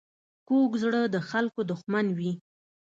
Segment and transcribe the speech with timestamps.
[0.47, 2.31] کوږ زړه د خلکو دښمن وي